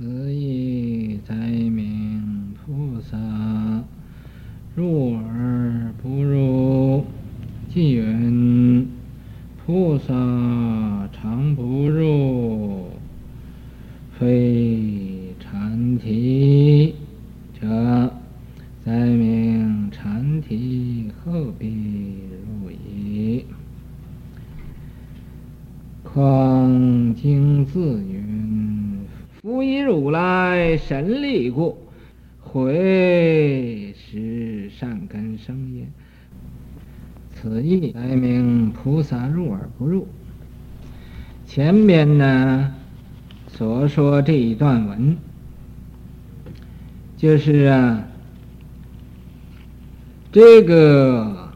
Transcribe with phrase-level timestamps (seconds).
[0.00, 3.18] 十一载名菩萨
[4.76, 7.04] 入而不入，
[7.68, 8.86] 即云
[9.66, 10.14] 菩萨
[11.12, 12.90] 常不入，
[14.16, 16.94] 非阐提
[17.60, 18.12] 者，
[18.84, 21.66] 载名阐提后必
[22.62, 23.44] 入矣。
[26.04, 29.00] 况经自云：
[29.42, 31.78] 复以如来神力故，
[32.40, 35.86] 会使善根生也。
[37.30, 40.08] 此意载名菩萨入而不入。
[41.46, 42.72] 前天呢
[43.48, 45.16] 所说这一段文，
[47.16, 48.04] 就是啊，
[50.30, 51.48] 这个。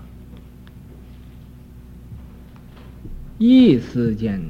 [3.39, 4.41] 意思间，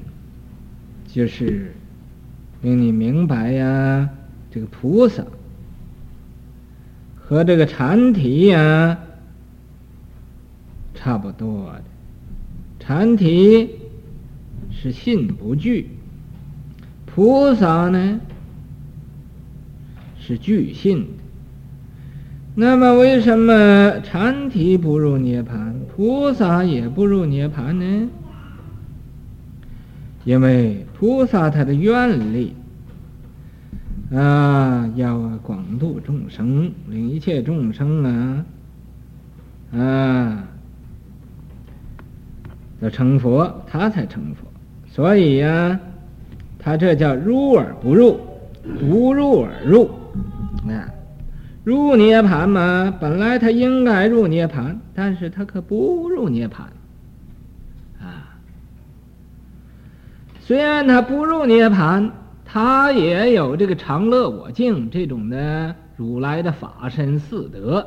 [1.07, 1.75] 就是
[2.63, 4.09] 令你明白呀，
[4.51, 5.25] 这个菩萨
[7.17, 8.99] 和这个禅体呀
[10.95, 11.85] 差不多的。
[12.81, 13.71] 禅体
[14.73, 15.91] 是信不惧，
[17.07, 18.21] 菩萨呢
[20.19, 21.07] 是具信。
[22.55, 28.09] 那么为什么禅体不入涅槃，菩萨也不入涅槃呢？
[30.25, 32.55] 因为菩萨他的愿力
[34.13, 38.45] 啊，要广度众生，令一切众生啊
[39.73, 40.45] 啊
[42.81, 44.52] 要成佛，他才成佛。
[44.95, 45.81] 所以呀、啊，
[46.59, 48.21] 他这叫入而不入，
[48.79, 49.87] 不入而入
[50.69, 50.85] 啊。
[51.65, 56.67] 入涅盘嘛，本来他应该入涅盘，但是他可不入涅盘，
[57.99, 58.37] 啊。
[60.41, 62.11] 虽然他不入涅盘，
[62.45, 67.87] 他也有这个常乐我净这种的如来的法身四德，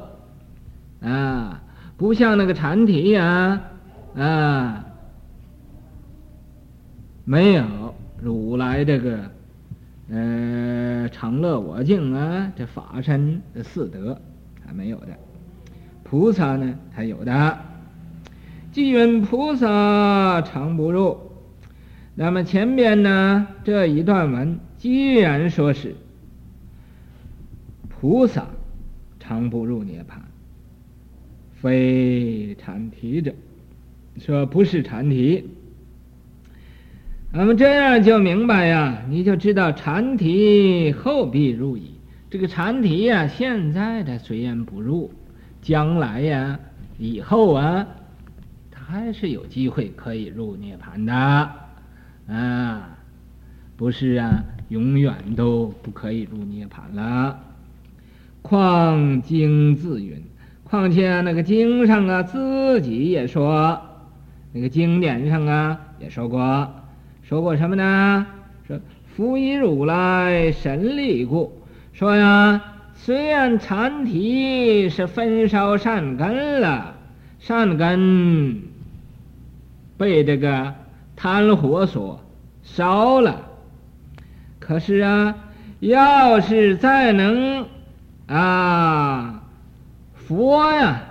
[1.02, 1.62] 啊，
[1.98, 3.62] 不像那个禅体呀，
[4.18, 4.86] 啊，
[7.28, 9.32] 没有如来这个，
[10.10, 14.22] 呃，常乐我净啊，这法身的四德
[14.64, 15.18] 还没有的，
[16.04, 17.58] 菩萨呢，他有的，
[18.72, 21.18] 即云菩萨常不入。
[22.14, 25.96] 那么前面呢，这一段文既然说是
[27.90, 28.46] 菩萨
[29.20, 30.20] 常不入涅槃，
[31.56, 33.34] 非禅提者，
[34.20, 35.50] 说不是禅提。
[37.38, 41.92] 那么这样就明白呀，你就知道禅提后必入矣。
[42.30, 45.12] 这个禅提呀，现在的虽然不入，
[45.62, 46.58] 将来呀，
[46.98, 47.86] 以后啊，
[48.72, 51.14] 他还是有机会可以入涅槃的。
[52.34, 52.98] 啊，
[53.76, 57.38] 不是啊，永远都不可以入涅槃了。
[58.42, 60.24] 况经自云，
[60.64, 63.82] 况且那个经上啊，自己也说，
[64.54, 66.74] 那个经典上啊也说过，
[67.28, 68.26] 说过什么呢？
[68.68, 68.80] 说
[69.16, 71.62] 复以如来神力故，
[71.94, 72.62] 说呀，
[72.94, 76.96] 虽然禅体是焚烧善根了，
[77.40, 78.62] 善根
[79.98, 80.74] 被这个。
[81.18, 82.20] 贪火所
[82.62, 83.48] 烧了，
[84.60, 85.34] 可是啊，
[85.80, 87.66] 要是再能
[88.28, 89.42] 啊，
[90.14, 91.02] 佛呀，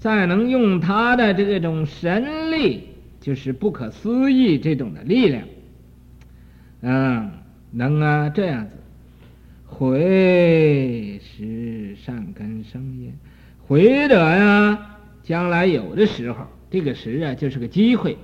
[0.00, 2.88] 再能用他的这种神力，
[3.20, 5.44] 就是不可思议这种的力量，
[6.86, 7.30] 嗯，
[7.70, 8.72] 能啊这样子，
[9.64, 13.10] 回时善根生也，
[13.66, 18.18] 会得呀，将来有的时候，这个时啊，就是个机会。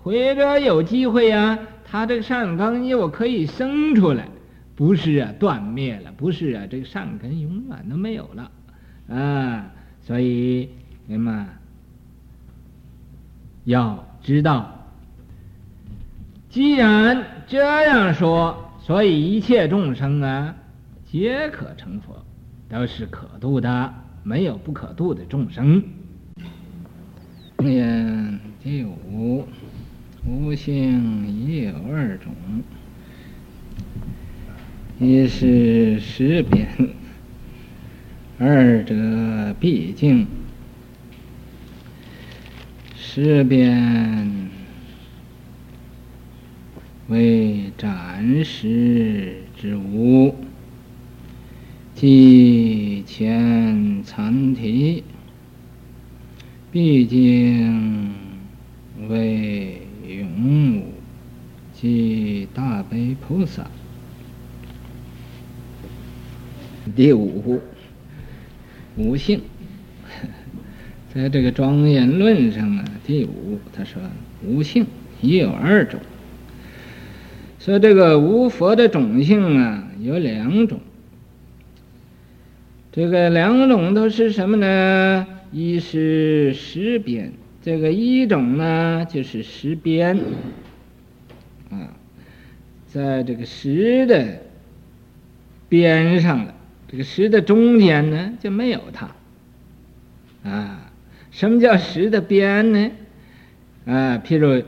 [0.00, 4.28] 回者有机会呀、他这个善根又可以生出来，
[4.76, 8.50] 不是啊断灭了，不是啊这个善根永远都没有了，
[9.12, 9.72] 啊，
[10.02, 10.68] 所以
[11.06, 11.46] 你们
[13.64, 14.77] 要知道，
[16.58, 20.56] 既然这样说，所以一切众生啊
[21.06, 22.26] 皆可成佛，
[22.68, 23.94] 都是可度的，
[24.24, 25.80] 没有不可度的众生。
[27.58, 29.46] 念第五。
[30.26, 32.34] 无性亦有二种，
[34.98, 36.66] 一是识别，
[38.40, 40.26] 二者毕竟。
[42.96, 43.72] 识别
[47.08, 50.34] 为暂时之物，
[51.94, 55.02] 即前阐提，
[56.70, 58.14] 毕竟
[59.08, 59.82] 为。
[60.08, 60.94] 永无
[61.74, 63.70] 即大悲菩萨，
[66.96, 67.60] 第五，
[68.96, 69.42] 无性，
[71.12, 74.00] 在这个庄严论上啊，第五他说
[74.42, 74.86] 无性
[75.20, 76.00] 也有二种。
[77.58, 80.80] 说这个无佛的种性啊，有两种。
[82.92, 85.26] 这个两种都是什么呢？
[85.50, 87.32] 一是实边，
[87.62, 90.18] 这个一种呢就是实边，
[91.70, 91.94] 啊，
[92.86, 94.40] 在这个实的
[95.68, 96.54] 边上的，
[96.86, 99.10] 这个实的中间呢就没有它，
[100.42, 100.90] 啊，
[101.30, 102.90] 什么叫实的边呢？
[103.86, 104.62] 啊，譬如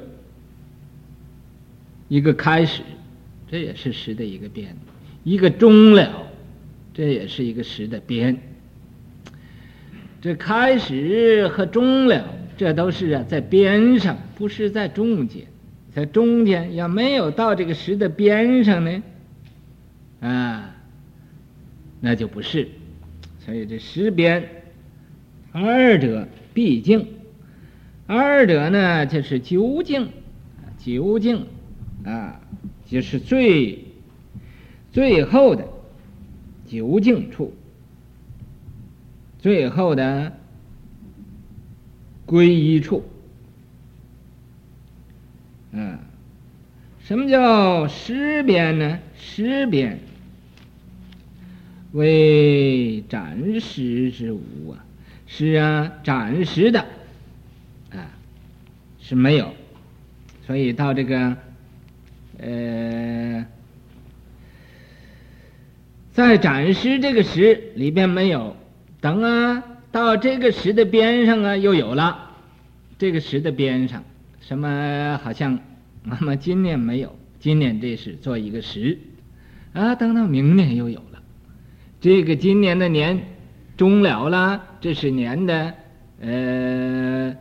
[2.11, 2.83] 一个开始，
[3.49, 4.67] 这也是实的一个边；
[5.23, 6.27] 一个终了，
[6.93, 8.37] 这也是一个实的边。
[10.21, 15.47] 这开始和终了，这都是啊在边上，不是在中间。
[15.95, 19.03] 在中间要没有到这个实的边上呢，
[20.21, 20.75] 啊，
[22.01, 22.69] 那就不是。
[23.39, 24.65] 所以这实边，
[25.53, 27.07] 二者毕竟，
[28.07, 30.09] 二者呢就是究竟，
[30.77, 31.47] 究竟
[32.05, 32.41] 啊，
[32.87, 33.85] 就是最
[34.93, 35.67] 最后的
[36.67, 37.55] 究竟处。
[39.39, 40.37] 最后的
[42.27, 43.03] 归依处，
[45.73, 45.99] 嗯，
[47.03, 48.99] 什么叫实边呢？
[49.17, 49.99] 实边
[51.93, 54.85] 为暂时之无啊，
[55.27, 56.81] 是啊，暂时的
[57.91, 58.13] 啊，
[59.01, 59.55] 是没有，
[60.47, 61.35] 所以到这个
[62.41, 63.47] 呃，
[66.13, 68.57] 在展示这个时里边没有。
[69.01, 72.31] 等啊，到这个实的边上啊，又有了。
[72.99, 74.05] 这个石的边上，
[74.41, 75.59] 什么好像，
[76.05, 78.99] 那么今年没有，今年这是做一个实，
[79.73, 81.23] 啊，等到明年又有了。
[82.01, 83.23] 这个今年的年
[83.79, 85.75] 终了了，这是年的
[86.21, 87.35] 呃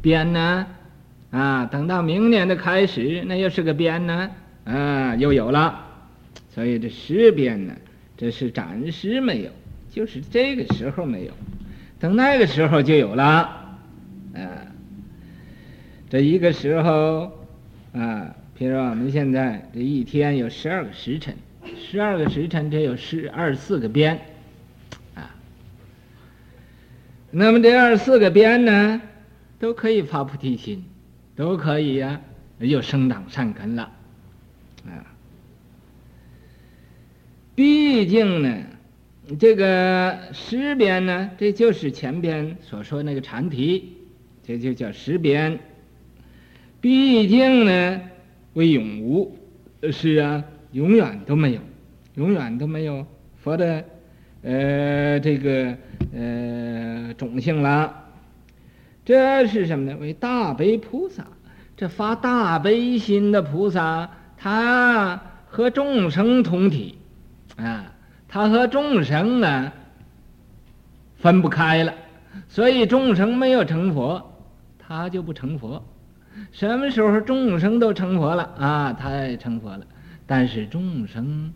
[0.00, 0.66] 边呢，
[1.32, 4.30] 啊等到明年的开始，那又是个边呢，
[4.62, 5.86] 啊，又有了。
[6.54, 7.74] 所以这十边呢，
[8.16, 9.50] 这是暂时没有。
[9.90, 11.32] 就是这个时候没有，
[12.00, 13.24] 等那个时候就有了，
[14.32, 14.64] 啊，
[16.08, 17.30] 这一个时候，
[17.92, 21.36] 啊，譬如我们现在这一天有十二个时辰，
[21.76, 24.18] 十二个时辰，这有十二四个边，
[25.14, 25.34] 啊，
[27.30, 29.02] 那么这二十四个边呢，
[29.58, 30.86] 都可以发菩提心，
[31.34, 32.20] 都可以呀、
[32.58, 33.90] 又生长善根了，
[34.86, 35.04] 啊，
[37.54, 38.64] 毕竟呢。
[39.38, 43.92] 这个实边呢，这就是前边所说那个禅题，
[44.42, 45.58] 这就叫实边。
[46.80, 48.00] 毕竟呢，
[48.54, 49.38] 为永无，
[49.92, 51.60] 是啊，永远都没有，
[52.16, 53.06] 永远都没有
[53.36, 53.84] 佛的
[54.42, 55.76] 呃这个
[56.12, 58.01] 呃种性了。
[59.04, 59.96] 这是什么呢？
[60.00, 61.26] 为大悲菩萨，
[61.76, 66.98] 这发大悲心的菩萨，他和众生同体
[67.56, 67.86] 啊。
[68.28, 69.70] 他和众生呢
[71.16, 71.92] 分不开了，
[72.48, 74.32] 所以众生没有成佛，
[74.78, 75.84] 他就不成佛。
[76.50, 78.92] 什么时候众生都成佛了啊？
[78.94, 79.84] 他也成佛了。
[80.26, 81.52] 但是众生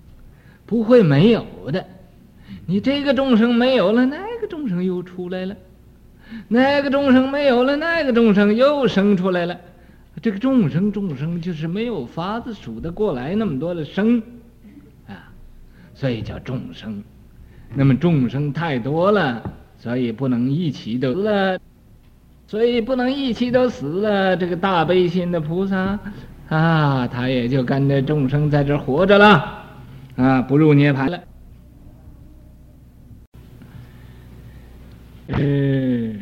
[0.67, 1.86] 不会没有的，
[2.67, 5.55] 你这个众生没有了，那个众生又出来了；
[6.49, 9.59] 那个众生没有了，那个众生又生出来了。
[10.23, 14.23] 这个众生众生就是没有法子数得过来那么多的生
[15.06, 15.29] 啊。
[15.95, 17.03] 所以叫众生，
[17.75, 19.43] 那么众生太多了，
[19.79, 21.59] 所以不能一起都死了，
[22.47, 24.37] 所以不能一起都死了。
[24.37, 25.99] 这个大悲心的菩萨
[26.49, 29.65] 啊，他也就跟着众生在这活着了，
[30.17, 31.21] 啊，不入涅槃了。
[35.29, 36.15] 是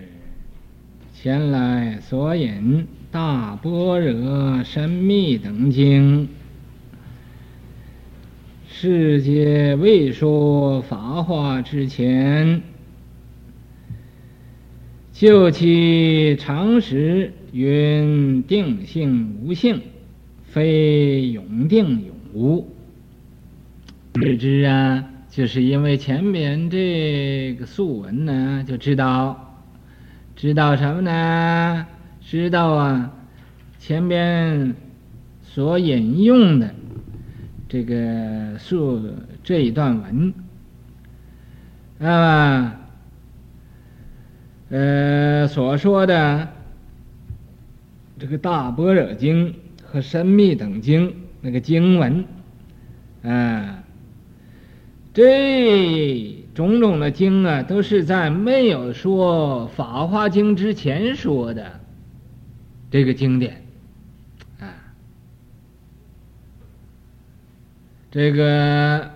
[1.13, 6.27] 前来所引《大般若深密等经》。
[8.67, 12.63] 世界未说法华之前，
[15.13, 19.81] 就其常识云定性无性，
[20.45, 22.69] 非永定永无。
[24.15, 29.64] 知之啊，就是因为前面这个素文呢，就知道，
[30.37, 31.88] 知道什么呢？
[32.21, 33.12] 知道啊，
[33.81, 34.76] 前边
[35.43, 36.73] 所引用的。
[37.69, 39.03] 这个素
[39.43, 40.33] 这一段文，
[41.99, 42.76] 那么，
[44.69, 46.49] 呃，所说的
[48.21, 52.25] 这个大般若经和深密等经那个经文，
[53.25, 53.83] 啊，
[55.14, 61.80] 这种种的经啊，都是在没有说《法华经》之前说的
[62.90, 63.64] 这个经典
[64.59, 64.75] 啊。
[68.11, 69.09] 这个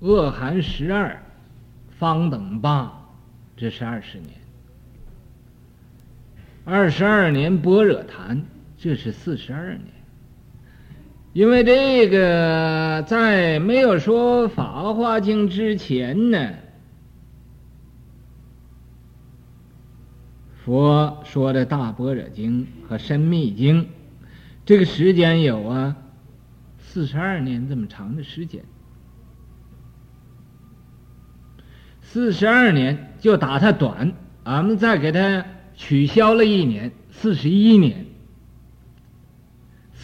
[0.00, 1.22] 恶寒十二，
[1.98, 3.06] 方等八，
[3.54, 4.30] 这是二十年；
[6.64, 8.42] 二十二年般若谈，
[8.78, 10.03] 这是四十二年。
[11.34, 16.54] 因为这个在没有说《法华经》之前呢，
[20.64, 23.88] 佛说的大般若经和深密经，
[24.64, 25.96] 这个时间有啊
[26.78, 28.62] 四十二年这么长的时间，
[32.00, 34.12] 四十二年就打它短，
[34.44, 38.06] 俺们再给它取消了一年，四十一年。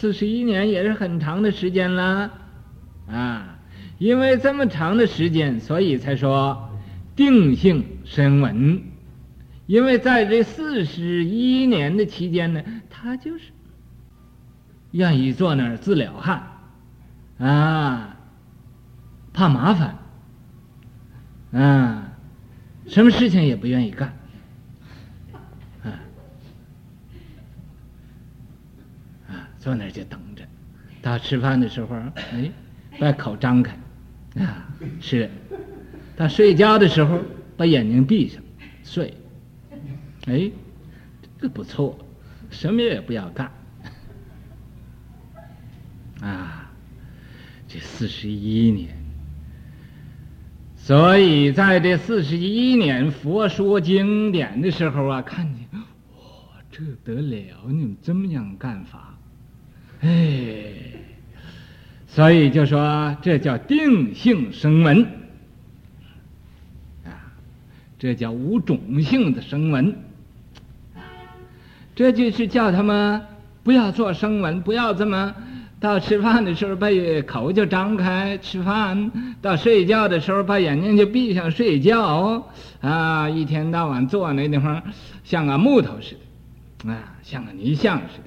[0.01, 2.31] 四十一年也是很长的时间了，
[3.07, 3.59] 啊，
[3.99, 6.71] 因为这么长的时间，所以才说
[7.15, 8.81] 定性声闻。
[9.67, 13.51] 因为在这四十一年的期间呢，他就是
[14.89, 16.47] 愿意坐那儿自了汉，
[17.37, 18.17] 啊，
[19.31, 19.99] 怕麻烦，
[21.51, 22.13] 啊，
[22.87, 24.17] 什么事情也不愿意干。
[29.61, 30.43] 坐那儿就等着，
[31.03, 32.51] 到吃饭的时候，哎，
[32.99, 33.77] 把口张开，
[34.39, 34.67] 啊，
[34.99, 35.29] 吃；
[36.17, 37.19] 到睡觉的时候，
[37.55, 38.41] 把眼睛闭上，
[38.83, 39.13] 睡。
[40.25, 40.49] 哎，
[41.39, 41.95] 这不错，
[42.49, 43.51] 什么也不要干。
[46.21, 46.71] 啊，
[47.67, 48.89] 这四十一年，
[50.75, 59.10] 所以在这四十一年佛说经典的时候啊，看见，哇，这得了，你们这么样干法？
[60.01, 60.63] 哎，
[62.07, 65.03] 所以就说这叫定性声闻
[67.05, 67.29] 啊，
[67.99, 69.95] 这叫无种性的声闻，
[71.95, 73.21] 这就是叫他们
[73.61, 75.35] 不要做声闻，不要这么
[75.79, 76.87] 到吃饭的时候把
[77.27, 82.43] 口就张开吃饭，到睡觉的时候把眼睛就闭上睡觉
[82.81, 84.81] 啊，一天到晚坐那地方
[85.23, 86.17] 像个木头似
[86.79, 88.19] 的啊，像个泥像似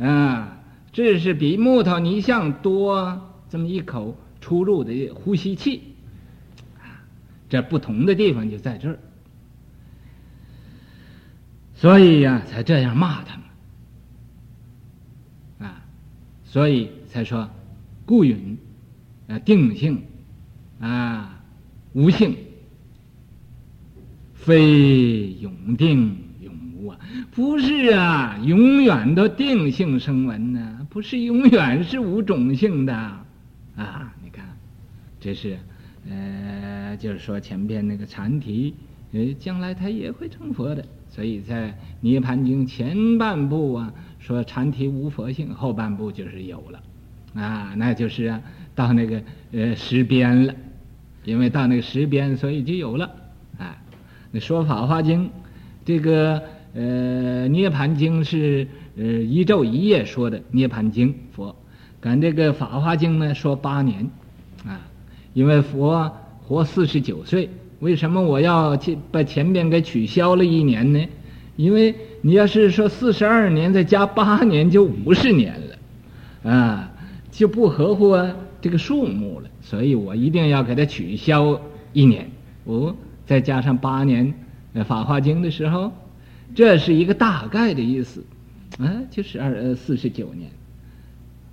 [0.00, 0.52] 的啊。
[0.96, 5.82] 这是比木头泥像多这么一口出入的呼吸器，
[6.78, 7.04] 啊，
[7.50, 8.98] 这不同的地方就在这儿，
[11.74, 13.36] 所以呀，才这样骂他
[15.58, 15.84] 们，啊，
[16.46, 17.46] 所以才说，
[18.06, 18.56] 故云，
[19.28, 20.02] 啊，定性，
[20.80, 21.42] 啊，
[21.92, 22.34] 无性，
[24.32, 26.16] 非永定。
[27.30, 34.14] 不是啊，永远都定性声闻呢，不是永远是无种性的啊！
[34.22, 34.44] 你看，
[35.20, 35.58] 这是
[36.08, 38.74] 呃，就是说前边那个禅提，
[39.12, 40.84] 呃，将来他也会成佛的。
[41.08, 41.68] 所以在
[42.00, 46.82] 《涅槃经》前半部啊，说禅提无佛性，后半部就是有了
[47.34, 48.40] 啊，那就是啊，
[48.74, 49.22] 到那个
[49.52, 50.54] 呃时边了，
[51.24, 53.10] 因为到那个时边，所以就有了
[53.58, 53.76] 啊。
[54.30, 55.26] 那说《法华经》
[55.84, 56.42] 这个。
[56.78, 58.68] 呃，涅槃经是
[58.98, 61.56] 呃一昼一夜说的涅槃经佛，
[62.02, 64.10] 赶这个法华经呢说八年，
[64.62, 64.78] 啊，
[65.32, 67.48] 因为佛活四十九岁，
[67.80, 71.02] 为什么我要去把前边给取消了一年呢？
[71.56, 75.54] 因为你要是说四十二年再加八年就五十年
[76.42, 76.92] 了，啊，
[77.30, 81.58] 就不合乎啊这个数目了，所以我一定要给他取消
[81.94, 82.30] 一年，
[82.64, 84.34] 哦，再加上八年，
[84.86, 85.90] 法华经的时候。
[86.54, 88.24] 这是一个大概的意思，
[88.78, 90.50] 啊，就是二呃四十九年，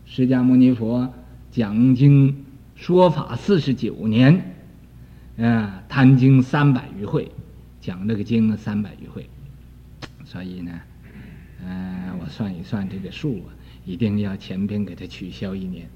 [0.05, 1.12] 释迦牟尼佛
[1.51, 2.45] 讲经
[2.75, 4.55] 说法四十九年，
[5.38, 7.29] 啊，谈经三百余会，
[7.81, 9.27] 讲这个经三百余会，
[10.23, 10.71] 所以呢，
[11.65, 13.51] 嗯、呃，我算一算这个数啊，
[13.85, 15.89] 一定要前边给他取消一年。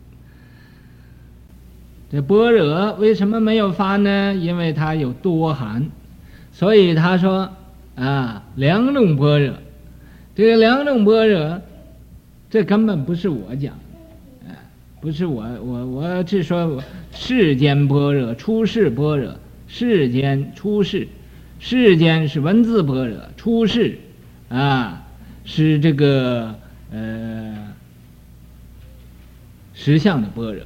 [2.09, 4.33] 这般若为什么没有发呢？
[4.35, 5.89] 因为它有多寒，
[6.51, 7.53] 所以他说。
[7.97, 9.55] 啊，两种般若，
[10.35, 11.59] 这个两种般若，
[12.47, 13.73] 这根本不是我讲，
[14.47, 14.53] 啊，
[15.01, 19.35] 不是我我我是说世间般若，出世般若，
[19.67, 21.07] 世间出世，
[21.59, 23.97] 世间是文字般若，出世
[24.49, 25.03] 啊
[25.43, 26.53] 是这个
[26.91, 27.73] 呃
[29.73, 30.63] 实相的般若，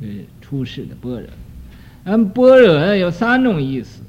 [0.00, 0.06] 这
[0.40, 1.28] 出世的般若，
[2.04, 4.00] 嗯，般若有三种意思。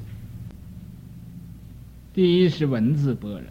[2.14, 3.42] 第一是文字般若，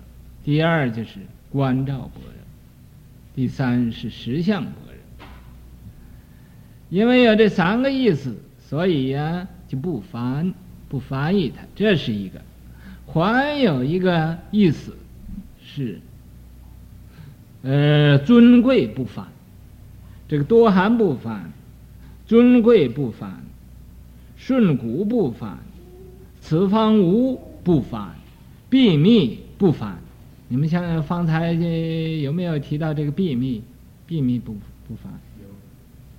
[0.44, 1.20] 第二就是
[1.52, 2.34] 观照般若，
[3.36, 5.26] 第三是实相般若。
[6.90, 10.54] 因为有这三个意思，所以呀就不翻
[10.90, 12.42] 不翻译它，这是一个。
[13.08, 14.96] 还有一个意思
[15.66, 16.00] 是，
[17.64, 19.26] 呃，尊贵不翻，
[20.30, 21.52] 这个多罕不翻，
[22.28, 23.44] 尊贵不翻，
[24.38, 25.58] 顺古不翻，
[26.40, 28.16] 此方无不翻，
[28.72, 30.00] 秘密不凡。
[30.48, 33.62] 你们像方才有没有提到这个秘密？
[34.08, 34.54] 秘密不
[34.88, 35.14] 不凡？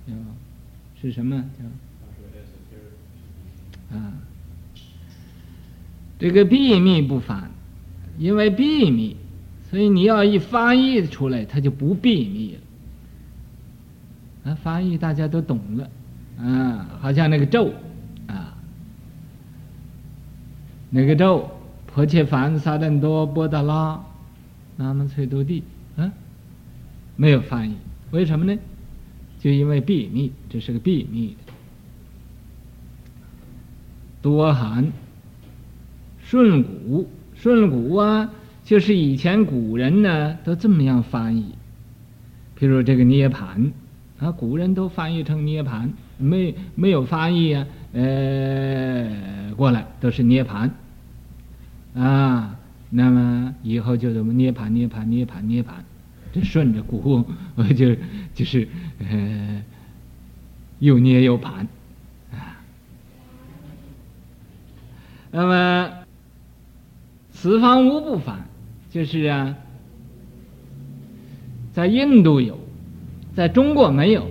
[0.07, 0.19] 有，有，
[1.01, 1.35] 是什么？
[3.91, 4.13] 啊，
[6.17, 7.51] 这个秘密不凡，
[8.17, 9.15] 因为秘密，
[9.69, 14.51] 所以你要一翻译出来，它就不秘密了。
[14.51, 15.89] 啊，翻译大家都懂了，
[16.39, 17.71] 啊，好像那个咒，
[18.25, 18.57] 啊，
[20.89, 21.51] 那个咒，
[21.93, 24.03] 婆切梵萨疍多波达拉。
[24.75, 25.63] 那么翠多地，
[25.95, 26.11] 啊，
[27.15, 27.75] 没有翻译，
[28.09, 28.59] 为什么呢？
[29.39, 31.37] 就因为秘密，这是个秘密。
[34.23, 34.91] 多罕，
[36.23, 38.31] 顺古，顺古啊，
[38.63, 41.53] 就是以前古人呢都这么样翻译。
[42.57, 43.71] 譬如这个涅槃，
[44.17, 50.71] 啊，古人都翻译成涅槃，没没有翻译啊，呃，过来都是涅槃，
[51.95, 52.59] 啊。
[52.95, 55.69] 那么以后就怎么涅槃涅槃涅槃涅槃，
[56.31, 57.25] 这顺着古，
[57.75, 57.95] 就
[58.35, 58.67] 就是
[58.99, 59.63] 呃，
[60.77, 61.67] 又捏又盘
[62.31, 62.61] 啊。
[65.31, 65.91] 那么
[67.31, 68.47] 此方无不翻，
[68.91, 69.55] 就是啊，
[71.71, 72.59] 在印度有，
[73.35, 74.29] 在中国没有。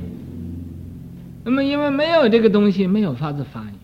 [1.42, 3.81] 那么因为没有这个东西，没有法子翻译。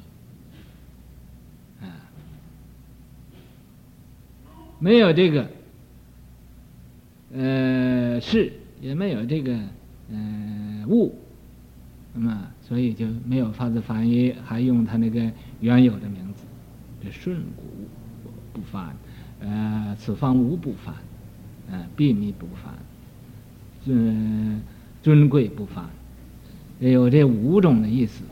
[4.80, 5.46] 没有这个，
[7.34, 9.52] 呃，事也没有这个，
[10.12, 11.14] 呃，物，
[12.14, 15.20] 那么所以就没有法子翻译，还用他那个
[15.60, 16.44] 原有的名字，
[17.02, 17.64] 这顺古
[18.52, 18.94] 不翻，
[19.40, 20.94] 呃，此方无不翻，
[21.70, 22.72] 呃，秘密不翻，
[23.84, 24.62] 尊
[25.02, 25.84] 尊贵不翻，
[26.78, 28.22] 有这五种的意思。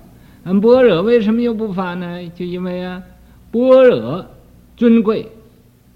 [0.45, 2.29] 那般若为什么又不翻呢？
[2.31, 3.03] 就因为啊，
[3.51, 4.31] 般若
[4.77, 5.29] 尊贵。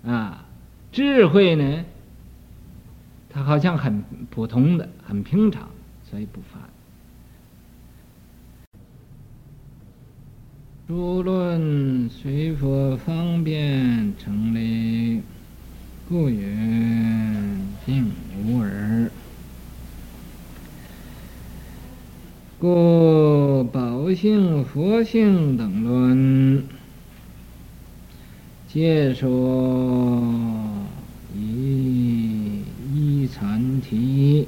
[0.04, 0.46] 啊，
[0.92, 1.84] 智慧呢？
[3.28, 5.68] 它好像很普通的、很平常，
[6.10, 6.58] 所以不发。
[10.88, 15.22] 诸论随佛方便成立，
[16.08, 18.10] 故云定
[18.44, 19.10] 无耳。
[22.58, 26.64] 故宝性、佛性等论。
[28.72, 30.22] 皆说
[31.36, 32.62] 以
[32.94, 34.46] 一阐提，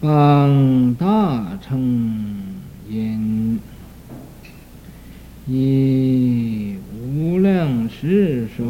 [0.00, 1.78] 傍大乘
[2.90, 3.60] 因，
[5.46, 8.64] 以无量世说，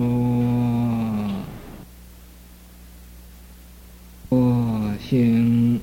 [4.29, 5.81] 佛性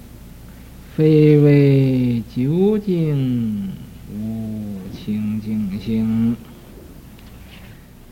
[0.96, 3.70] 非为究竟
[4.14, 6.36] 无清净性。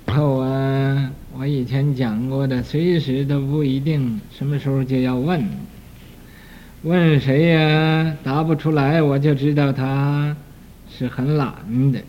[0.07, 5.43] 后啊，我以前讲过的，随时都不一定什么时候就要问，
[6.83, 8.15] 问谁呀？
[8.23, 10.33] 答不出来，我就知道他
[10.89, 11.53] 是很懒
[11.91, 12.01] 的，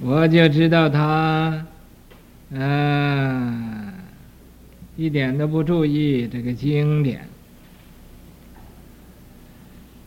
[0.00, 1.64] 我就知道他，
[2.56, 3.94] 啊，
[4.96, 7.28] 一点都不注意这个经典。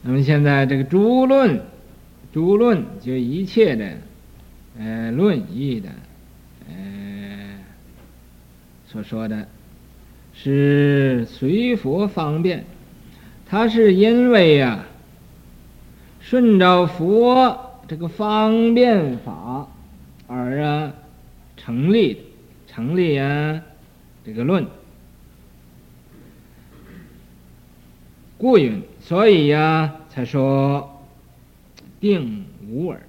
[0.01, 1.61] 那么现在这个诸论，
[2.33, 3.93] 诸论就一切的，
[4.77, 5.87] 呃，论义的。
[6.69, 6.75] 呃，
[8.88, 9.47] 所说的，
[10.34, 12.65] 是随佛方便，
[13.45, 14.88] 他是因为呀、啊，
[16.21, 19.67] 顺着佛这个方便法
[20.26, 20.93] 而啊
[21.58, 22.21] 成立，
[22.65, 23.62] 成立啊
[24.26, 24.65] 这个论，
[28.38, 31.04] 故云，所以呀、才说
[32.00, 33.02] 定无耳，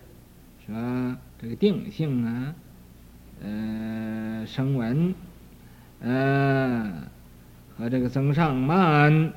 [0.66, 1.18] 是吧？
[1.40, 2.54] 这个定性啊。
[3.40, 5.14] 呃，声闻，
[6.00, 6.92] 呃，
[7.76, 9.32] 和这个增上慢，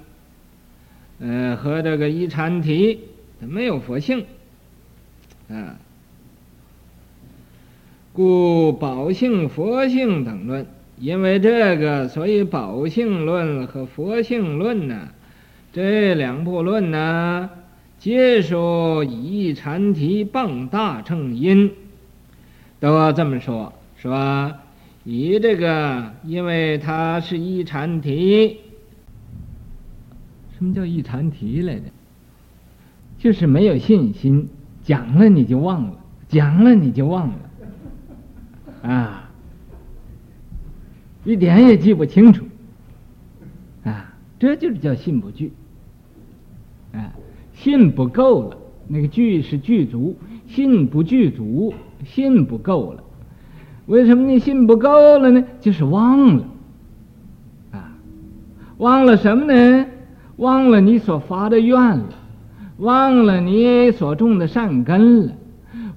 [1.20, 3.00] 呃，和这个一禅提，
[3.40, 4.26] 它没有佛性，
[5.50, 5.76] 啊，
[8.14, 10.66] 故宝性、佛性等论，
[11.00, 15.10] 因为这个，所以宝性论和佛性论呢，
[15.74, 17.50] 这两部论呢，
[18.00, 21.72] 皆说以一阐提傍大乘因，
[22.80, 23.74] 都要这么说。
[24.02, 24.61] 是吧？
[25.04, 28.60] 以这个，因为它是一禅题，
[30.58, 31.84] 什么叫一禅题来着？
[33.18, 34.50] 就是没有信心，
[34.84, 35.94] 讲了你就忘了，
[36.28, 37.36] 讲了你就忘了，
[38.82, 39.30] 啊，
[41.24, 42.46] 一点也记不清楚，
[43.84, 45.54] 啊，这就是叫信不具，
[46.94, 47.14] 啊，
[47.54, 50.16] 信不够了，那个具是具足，
[50.48, 53.04] 信不具足，信不够了，
[53.92, 55.44] 为什么你信不够了呢？
[55.60, 56.46] 就是忘了，
[57.72, 57.92] 啊，
[58.78, 59.86] 忘了什么呢？
[60.38, 62.06] 忘了你所发的愿了。
[62.78, 65.34] 忘了你所种的善根了，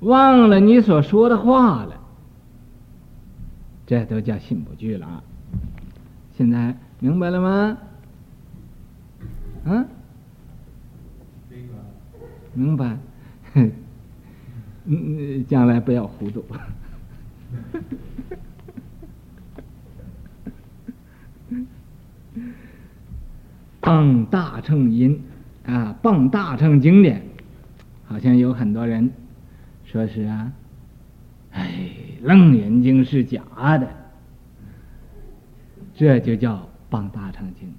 [0.00, 1.94] 忘了你所说的话了，
[3.87, 5.22] 这都叫信不具了。
[6.37, 7.78] 现在明白了吗？
[9.66, 9.87] 啊？
[12.52, 12.98] 明白。
[13.54, 13.70] 嗯
[14.87, 16.44] 嗯，将来不要糊涂。
[23.84, 25.20] 傍大乘因。
[25.66, 27.22] 啊，傍大乘经典，
[28.04, 29.10] 好像有很多人
[29.86, 30.52] 说是啊，
[31.52, 31.88] 哎，
[32.26, 33.42] 《楞严经》是假
[33.78, 33.88] 的，
[35.94, 37.72] 这就叫傍大乘经。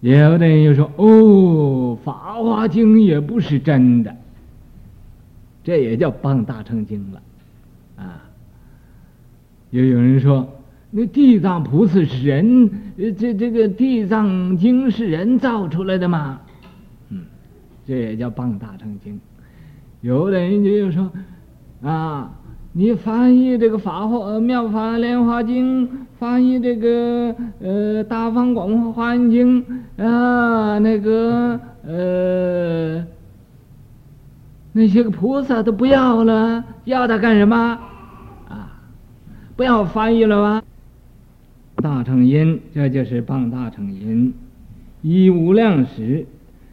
[0.00, 4.16] 有的人又说，哦，《法华经》也不是真的，
[5.62, 7.22] 这也叫傍大乘经了，
[7.96, 8.22] 啊。
[9.68, 10.56] 又有人说。
[10.92, 12.68] 那地藏菩萨是人，
[13.16, 16.40] 这这个地藏经是人造出来的吗？
[17.10, 17.22] 嗯，
[17.86, 19.20] 这也叫谤大乘经。
[20.00, 21.12] 有的人就说，
[21.82, 22.32] 啊，
[22.72, 29.64] 你翻译这个法华妙法莲华经，翻译这个呃大方广华经
[29.96, 33.06] 啊，那个呃
[34.72, 37.78] 那些个菩萨都不要了，要它干什么？
[38.48, 38.72] 啊，
[39.54, 40.62] 不要翻译了吗？
[41.80, 44.32] 大乘因，这就是傍大乘因。
[45.02, 46.26] 依无量时，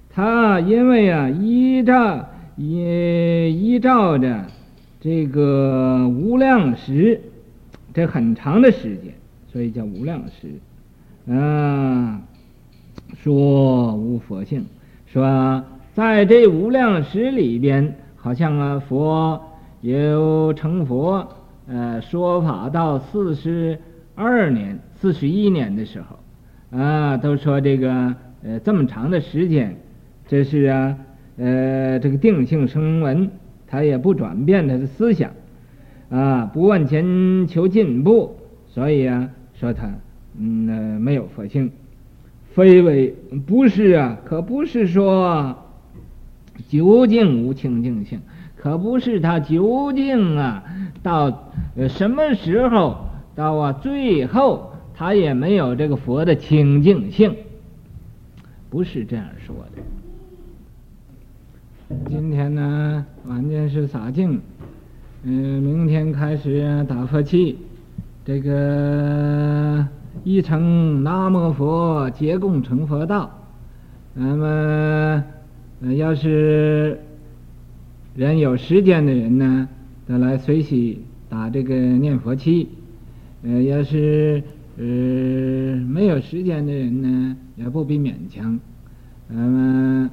[0.09, 4.45] 他因为啊依照也依照着
[4.99, 7.21] 这个无量时，
[7.93, 9.13] 这很长的时间，
[9.51, 11.33] 所以叫无量时。
[11.33, 12.21] 啊，
[13.15, 14.65] 说无佛性，
[15.05, 19.41] 说在这无量时里边，好像啊佛
[19.81, 21.27] 有成佛，
[21.67, 23.79] 呃说法到四十
[24.15, 24.77] 二年。
[24.99, 29.77] 四十一年的时候，啊，都说这个呃这么长的时间，
[30.27, 30.97] 这是啊
[31.37, 33.29] 呃这个定性声闻，
[33.67, 35.31] 他也不转变他的思想，
[36.09, 39.87] 啊不往前求进步，所以啊说他
[40.39, 41.71] 嗯、没有佛性，
[42.55, 45.55] 非为不是啊，可不是说
[46.67, 48.19] 究竟无清净性，
[48.55, 50.63] 可不是他究竟啊
[51.03, 52.97] 到呃什么时候
[53.35, 54.71] 到啊最后。
[54.97, 57.35] 他也没有这个佛的清净性，
[58.67, 59.83] 不是这样说的。
[62.09, 64.41] 今天呢，晚间是洒净，
[65.21, 67.59] 嗯，明天开始打佛七，
[68.25, 69.87] 这个
[70.23, 73.29] 一称南无佛，结共成佛道。
[74.15, 75.23] 那么，
[75.83, 76.99] 呃要是
[78.15, 79.69] 人有时间的人呢，
[80.07, 82.67] 再来随喜打这个念佛七。
[83.43, 84.41] 呃，要是。
[84.79, 84.83] 呃，
[85.87, 88.59] 没有时间的人呢，也不必勉强。
[89.27, 90.07] 那么，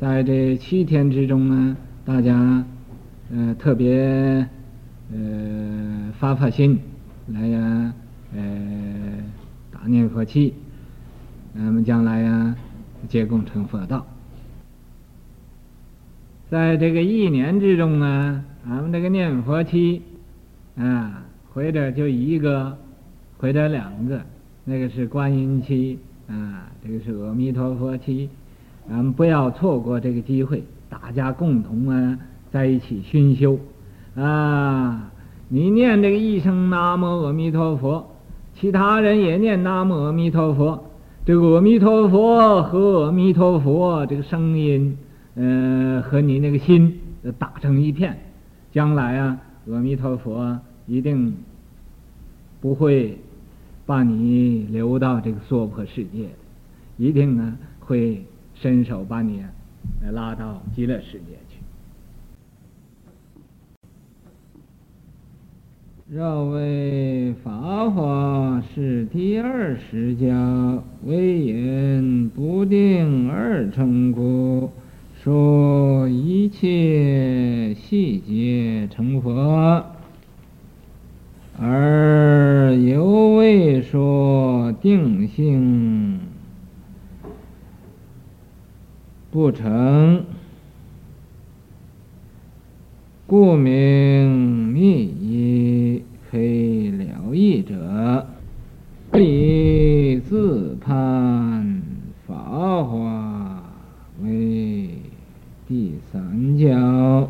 [0.00, 2.64] 在这七天之中呢，大家
[3.32, 4.44] 呃特别
[5.12, 6.80] 呃发发心
[7.28, 7.94] 来呀，
[8.34, 8.42] 呃
[9.70, 10.52] 打念佛七，
[11.52, 12.56] 那么将来呀，
[13.08, 14.04] 皆共成佛道。
[16.50, 20.02] 在这个一年之中呢，俺们这个念佛七
[20.76, 22.76] 啊，或者就一个。
[23.40, 24.20] 或者两个，
[24.64, 25.96] 那个是观音期
[26.26, 28.28] 啊，这个是阿弥陀佛期，
[28.88, 32.18] 咱们不要错过这个机会，大家共同啊
[32.50, 33.56] 在一起熏修
[34.16, 35.10] 啊。
[35.48, 38.10] 你念这个一声南无阿弥陀佛，
[38.56, 40.84] 其他人也念南无阿弥陀佛，
[41.24, 44.98] 这个阿弥陀佛和阿弥陀佛这个声音，
[45.36, 46.98] 呃，和你那个心
[47.38, 48.18] 打成一片，
[48.72, 49.38] 将来啊，
[49.70, 51.32] 阿弥陀佛一定
[52.60, 53.16] 不会。
[53.88, 56.28] 把你留到这个娑婆世界，
[56.98, 58.22] 一定呢会
[58.54, 59.42] 伸手把你
[60.12, 61.56] 拉到极乐世界去。
[66.06, 74.70] 若为法华是第二十家，为言不定二成故，
[75.22, 79.82] 说一切细节成佛。
[81.60, 86.20] 而犹未说定性，
[89.32, 90.24] 不成，
[93.26, 98.26] 故名密一，非了义者。
[99.14, 101.82] 以自判
[102.24, 102.34] 法
[102.84, 103.60] 华
[104.22, 104.90] 为
[105.66, 107.28] 第三教，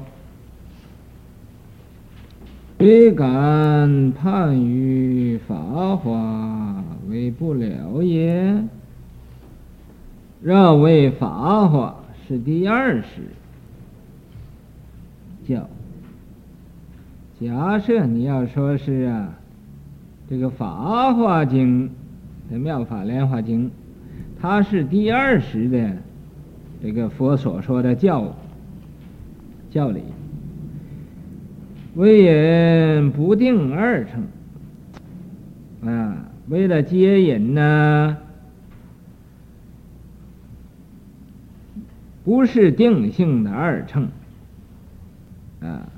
[2.88, 5.54] 虽敢判于法
[5.94, 8.64] 华为不了也。
[10.40, 11.94] 认为法华
[12.26, 13.20] 是第二十
[15.46, 15.68] 教。
[17.38, 19.34] 假设你要说是啊。
[20.30, 21.90] 这个《法华经》
[22.50, 23.66] 的《妙法莲华经》，
[24.40, 25.94] 它是第二十的
[26.82, 28.34] 这个佛所说的教
[29.70, 30.00] 教理，
[31.98, 34.22] 为引不定二乘
[35.84, 38.16] 啊，为了接引呢，
[42.24, 44.06] 不是定性的二乘
[45.60, 45.88] 啊。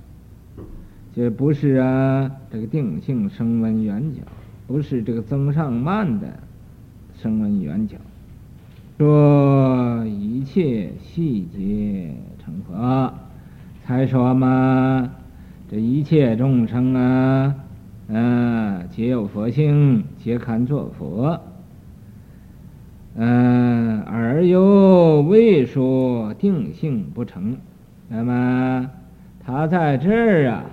[1.15, 4.23] 这不是啊，这个定性声闻缘觉，
[4.67, 6.29] 不是这个增上慢的
[7.15, 7.97] 声闻缘觉。
[8.97, 13.13] 说一切悉皆成佛，
[13.85, 15.11] 才说嘛，
[15.71, 17.55] 这一切众生啊，
[18.09, 21.41] 嗯、啊，皆有佛性，皆堪作佛。
[23.15, 27.57] 嗯、而又未说定性不成，
[28.09, 28.91] 那么
[29.47, 30.65] 他在这儿啊。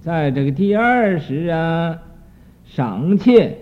[0.00, 1.98] 在这个第二十啊，
[2.64, 3.58] 尚且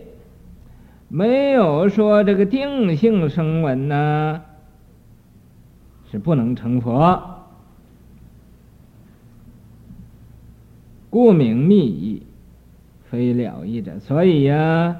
[1.08, 4.42] 没有说这个定性声闻呢，
[6.08, 7.33] 是不能成佛，
[11.14, 12.22] 故名密意，
[13.08, 14.00] 非了义者。
[14.00, 14.96] 所以呀、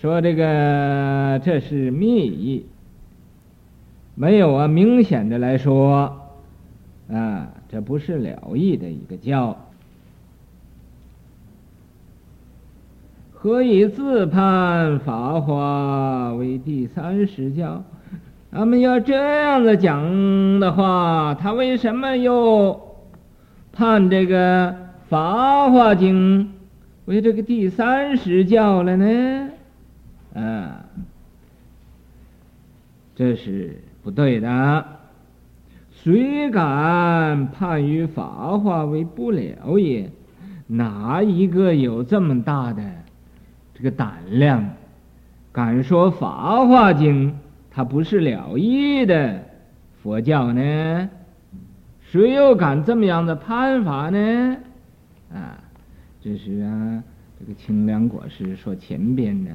[0.00, 2.64] 说这个这是密意，
[4.14, 6.22] 没有啊明显的来说
[7.12, 9.58] 啊，这不是了义的一个教。
[13.34, 17.84] 何以自判法华为第三十教？
[18.48, 22.80] 那么要这样子讲的话，他为什么又
[23.70, 24.74] 判这个
[25.08, 26.52] 法华经
[27.06, 29.50] 为这个第三十教了呢？
[30.34, 30.84] 啊，
[33.16, 34.84] 这是不对的。
[35.90, 40.10] 谁敢判于法华为不了也，
[40.66, 42.82] 哪一个有这么大的？
[43.74, 44.62] 这个胆量，
[45.50, 47.32] 敢说《法华经》
[47.70, 49.42] 它不是了义的
[50.02, 51.08] 佛教呢？
[52.02, 54.56] 谁又敢这么样的判法呢？
[55.32, 55.62] 啊，
[56.20, 57.02] 这是啊，
[57.38, 59.50] 这个清凉果师说前边的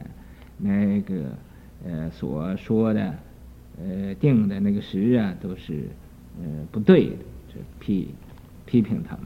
[0.57, 1.38] 那个
[1.86, 3.13] 呃所说的
[3.79, 5.83] 呃定的那个时啊，都是
[6.41, 7.17] 呃不对的，
[7.53, 8.09] 这批
[8.65, 9.25] 批评他们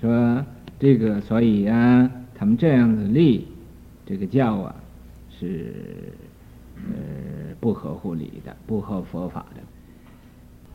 [0.00, 0.44] 说
[0.78, 3.46] 这个，所以啊，他们这样子立。
[4.04, 4.74] 这个教啊，
[5.30, 5.72] 是
[6.76, 9.62] 呃不合乎理的，不合佛法的。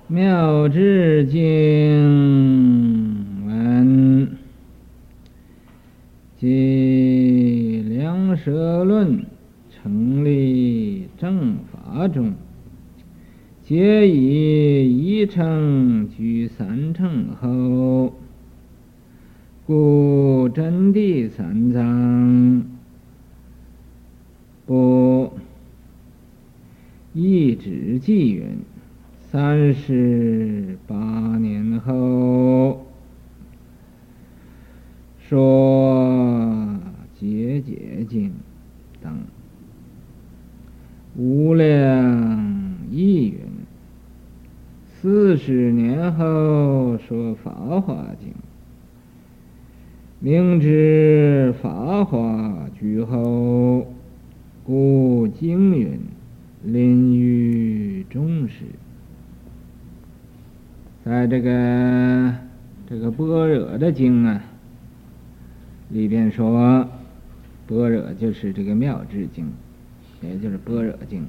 [0.08, 1.38] 妙智经
[3.46, 4.30] 文
[6.40, 9.26] 即梁舍论
[9.72, 12.36] 成立正法中，
[13.64, 18.14] 皆以一乘居三乘后，
[19.66, 22.64] 故真谛三藏。
[24.68, 25.34] 不，
[27.14, 28.60] 一指记云：
[29.32, 30.96] 三十八
[31.40, 32.86] 年后，
[35.18, 35.67] 说
[38.08, 38.34] 结解经
[39.02, 39.24] 等。
[41.16, 43.40] 无量意云：
[44.88, 48.34] 四十年后说法华经。
[50.20, 53.88] 明知法华居后。
[54.68, 55.98] 故经云
[56.62, 58.66] ：“临于终时。”
[61.06, 62.36] 在这个
[62.86, 64.44] 这个般若的经啊
[65.88, 66.90] 里边说，
[67.68, 69.52] 般若就是这个妙智经，
[70.22, 71.26] 也就是般若经。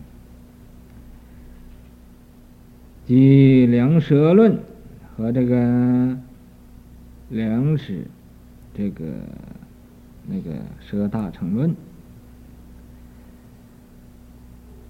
[3.04, 4.58] 即梁舍论
[5.16, 6.16] 和这个
[7.28, 8.06] 梁史
[8.74, 9.04] 这个
[10.26, 11.74] 那个舍大乘论。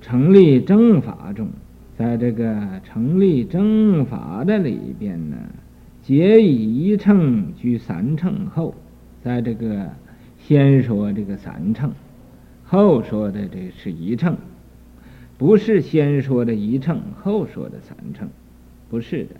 [0.01, 1.49] 成立正法中，
[1.99, 5.37] 在这个成立正法的里边呢，
[6.03, 8.75] 皆以一乘居三乘后，
[9.23, 9.91] 在这个
[10.39, 11.93] 先说这个三乘，
[12.65, 14.37] 后说的这是一乘，
[15.37, 18.29] 不是先说的一乘，后说的三乘，
[18.89, 19.31] 不是的。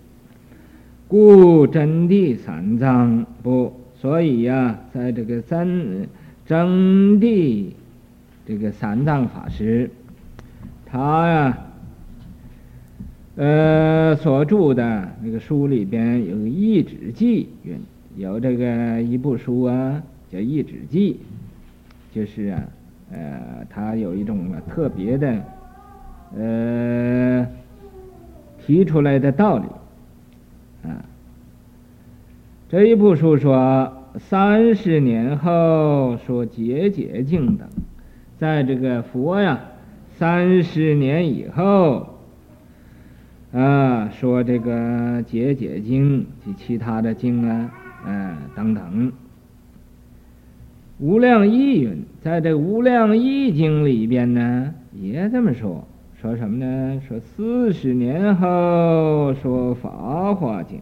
[1.07, 6.07] 故真谛三藏不，所以呀、在这个三
[6.45, 7.71] 真谛
[8.45, 9.89] 这个三藏法师，
[10.85, 11.57] 他呀，
[13.35, 17.79] 呃，所著的那个书里边有个《义旨记》云，
[18.15, 21.19] 有这个一部书啊，叫《义旨记》，
[22.15, 22.63] 就是啊，
[23.11, 25.43] 呃，他有一种特别的，
[26.37, 27.47] 呃，
[28.59, 29.65] 提出来的道理。
[30.87, 31.03] 啊，
[32.69, 37.67] 这一部书说三十年后说解解经等，
[38.37, 39.59] 在这个佛呀
[40.17, 42.19] 三十年以后
[43.51, 47.71] 啊说这个解解经及其他的经啊，
[48.05, 49.11] 嗯、等等。
[50.99, 55.85] 无量义云，在这无量义经里边呢也这么说。
[56.21, 57.01] 说什么呢？
[57.07, 60.81] 说四十年后说法华经，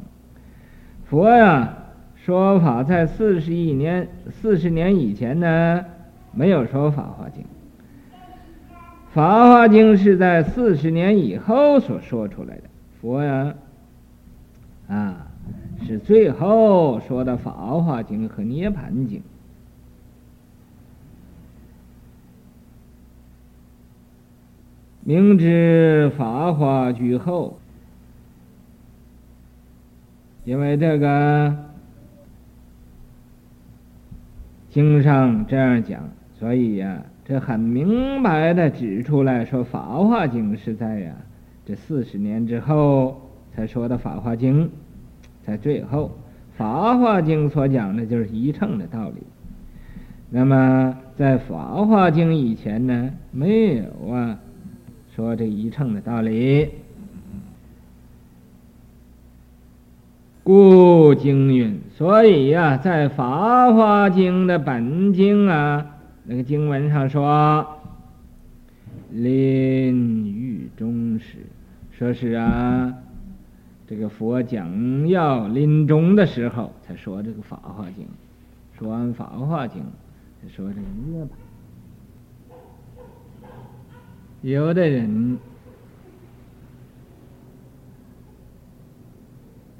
[1.05, 1.77] 佛呀
[2.15, 5.85] 说法在四十一年、四十年以前呢，
[6.33, 7.45] 没有说法华经。
[9.13, 12.63] 法华经是在四十年以后所说出来的。
[12.99, 13.53] 佛呀，
[14.87, 15.27] 啊，
[15.85, 19.21] 是最后说的法华经和涅槃经。
[25.07, 27.57] 明知法华居后，
[30.43, 31.55] 因为这个
[34.69, 41.13] 经上这样讲，所以呀、这很明白的指出来说，法华经是在呀
[41.65, 43.21] 这四十年之后
[43.55, 44.69] 才说的法华经，
[45.41, 46.11] 在最后，
[46.57, 49.23] 法华经所讲的就是一乘的道理。
[50.29, 54.37] 那么在法华经以前呢，没有啊。
[55.17, 56.69] 说这一乘的道理，
[60.43, 65.83] 故经云，所以呀、在《法华经》的本经啊，
[66.23, 67.65] 那个经文上说，
[69.09, 71.37] 临欲终时，
[71.89, 72.93] 说是啊，
[73.87, 78.05] 这个佛讲要临终的时候，才说这个《法华经》，
[78.77, 79.81] 说完《法华经》，
[80.43, 81.29] 才说这个涅槃。
[84.51, 85.37] 有的人，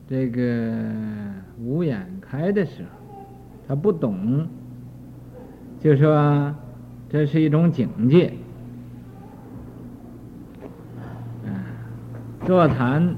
[0.10, 0.74] 这个
[1.58, 2.90] 五眼开的时候，
[3.66, 4.46] 他不懂，
[5.80, 6.54] 就说
[7.10, 8.34] 这是一种境界。
[11.46, 11.48] 啊，
[12.46, 13.16] 座谈，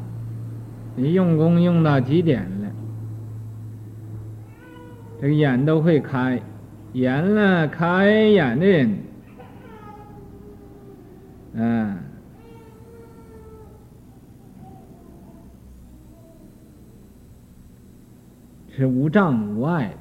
[0.95, 2.71] 你用功用到几点了？
[5.19, 6.39] 这个眼都会开，
[6.93, 9.08] 眼了开眼的人。
[11.53, 11.97] 嗯，
[18.69, 19.95] 是无障无碍的，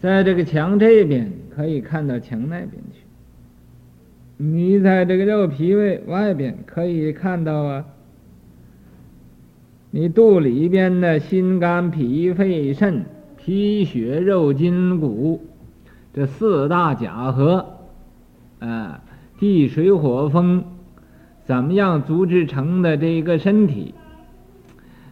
[0.00, 3.00] 在这个墙这边可以看到墙那边去。
[4.38, 7.84] 你在这个肉皮外外边可以看到啊，
[9.90, 13.04] 你肚里边的心肝脾肺肾
[13.36, 15.44] 皮血肉筋骨
[16.14, 17.78] 这四大假合
[18.60, 19.02] 啊。
[19.38, 20.64] 地水火风，
[21.44, 23.94] 怎么样组织成的这一个身体？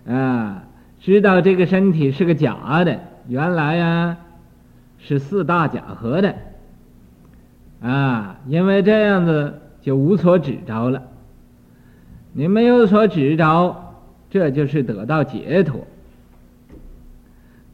[0.06, 0.64] 啊，
[1.00, 4.18] 知道这个身体是个假的，原来呀、啊、
[4.98, 6.34] 是四大假合的。
[7.82, 11.02] 啊，因为这样子就无所执着了。
[12.32, 13.94] 你没有所执着，
[14.30, 15.87] 这就是得到解脱。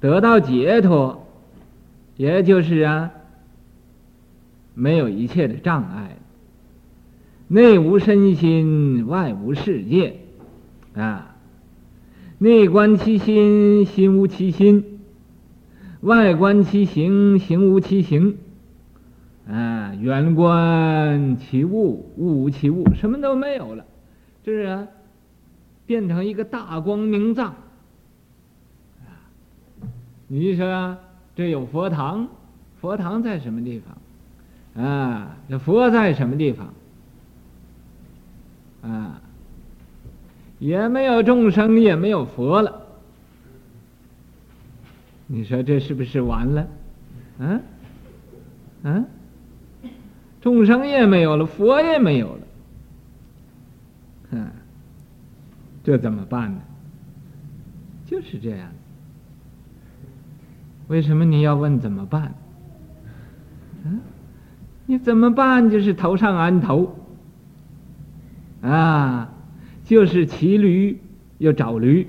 [0.00, 1.26] 得到解脱，
[2.16, 3.10] 也就是啊，
[4.74, 6.10] 没有一切的障碍。
[7.52, 10.20] 内无身心，外无世界，
[10.94, 11.34] 啊，
[12.38, 14.84] 内观其心，心无其心；
[16.01, 18.36] 外观其行，行无其行。
[19.48, 23.84] 啊，远观其物，物无其物，什么都没有了，
[24.44, 24.86] 这是啊，
[25.86, 27.46] 变成一个大光明藏。
[27.46, 29.26] 啊，
[30.28, 30.96] 你说
[31.34, 32.28] 这有佛堂，
[32.80, 34.84] 佛堂在什么地方？
[34.86, 36.72] 啊，这佛在什么地方？
[38.83, 39.20] 啊，
[40.59, 42.83] 也没有众生，也没有佛了。
[45.26, 46.66] 你说这是不是完了？
[47.39, 47.62] 嗯，
[48.83, 49.05] 嗯，
[50.41, 52.41] 众生也没有了，佛也没有了。
[54.33, 54.51] 哼，
[55.85, 56.61] 这怎么办呢？
[58.07, 58.68] 就是这样。
[60.89, 62.35] 为什么你要问怎么办？
[63.85, 64.01] 嗯，
[64.87, 65.70] 你怎么办？
[65.70, 66.97] 就是头上安头。
[68.62, 69.32] 啊，
[69.84, 70.98] 就是骑驴
[71.38, 72.06] 又找驴，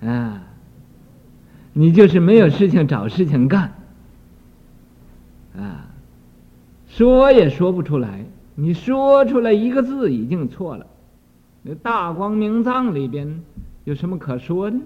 [0.00, 0.42] 啊，
[1.72, 3.72] 你就是没有事情找事情干，
[5.56, 5.86] 啊，
[6.86, 8.24] 说也说不出来，
[8.54, 10.86] 你说出来一个字已经错了，
[11.62, 13.42] 那大光明藏里边
[13.84, 14.76] 有什么可说的？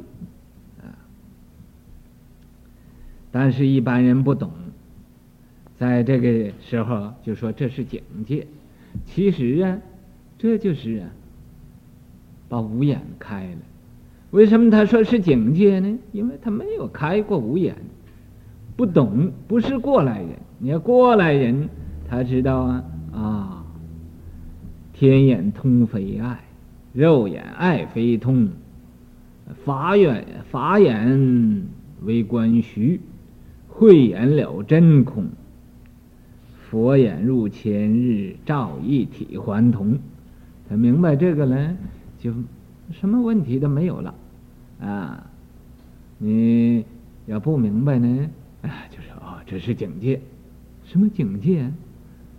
[3.31, 4.53] 但是一般人不懂，
[5.77, 8.47] 在这个时候就说这是警戒，
[9.05, 9.77] 其实啊，
[10.45, 11.09] 这就是啊。
[12.51, 13.59] 把五眼开了，
[14.31, 15.99] 为什么他说是境界呢？
[16.13, 17.75] 因为他没有开过五眼，
[18.77, 20.29] 不懂，不是过来人。
[20.59, 21.71] 你要过来人，
[22.07, 23.65] 他知道啊啊，
[24.93, 26.45] 天眼通非爱，
[26.93, 28.51] 肉眼爱非通，
[29.65, 31.67] 法眼法眼
[32.03, 33.01] 为观虚，
[33.67, 35.25] 慧眼了真空，
[36.69, 39.99] 佛眼入千日，照一体还同。
[40.69, 41.77] 他明白这个呢？
[42.19, 42.33] 就
[42.91, 44.15] 什么问题都没有了，
[44.81, 45.27] 啊！
[46.19, 46.85] 你
[47.27, 48.31] 要不明白呢，
[48.63, 50.21] 啊，就是哦，这是警戒，
[50.85, 51.71] 什么警戒？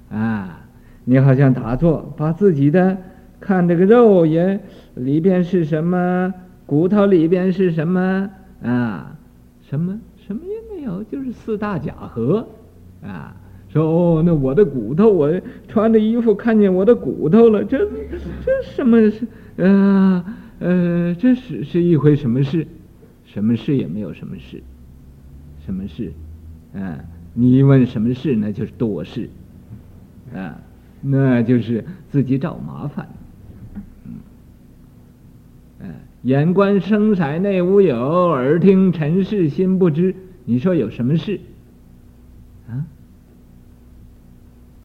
[0.09, 0.61] 啊！
[1.03, 2.97] 你好像打坐，把自己的
[3.39, 4.59] 看这个肉也
[4.95, 6.33] 里边是什么，
[6.65, 8.29] 骨头里边是什么
[8.63, 9.15] 啊？
[9.61, 12.47] 什么什么也没有，就是四大假合，
[13.03, 13.35] 啊！
[13.75, 17.77] 哦，那我的骨头，我穿的衣服看见我的骨头了，这
[18.45, 19.27] 这什么是？
[19.57, 20.25] 呃
[20.59, 22.65] 呃，这是是一回什么事？
[23.25, 24.63] 什么事也没有什么事，
[25.65, 26.13] 什么事？
[26.73, 26.99] 啊，
[27.33, 29.29] 你一问什么事，那就是多事，
[30.33, 30.57] 啊，
[31.01, 33.09] 那就是自己找麻烦。
[35.81, 35.89] 嗯，
[36.23, 40.15] 眼观声色内无有，耳听尘世心不知。
[40.45, 41.39] 你说有什么事？